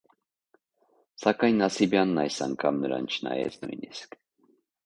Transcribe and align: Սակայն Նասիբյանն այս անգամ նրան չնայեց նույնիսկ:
Սակայն 1.25 1.61
Նասիբյանն 1.63 2.23
այս 2.23 2.39
անգամ 2.47 2.81
նրան 2.87 3.09
չնայեց 3.17 3.63
նույնիսկ: 3.67 4.19